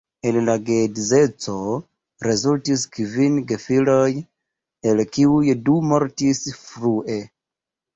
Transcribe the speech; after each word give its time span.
El 0.29 0.37
la 0.45 0.53
geedzeco 0.69 1.57
rezultis 2.29 2.87
kvin 2.97 3.37
gefiloj, 3.53 4.09
el 4.95 5.07
kiuj 5.15 5.59
du 5.71 5.81
mortis 5.95 6.47
frue. 6.69 7.25